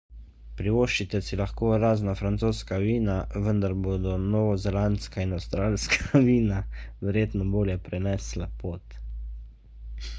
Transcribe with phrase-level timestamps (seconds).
[0.59, 3.17] privoščite si lahko razna francoska vina
[3.47, 6.63] vendar bodo novozelandska in avstralska vina
[7.09, 8.97] verjetno bolje prenesla pot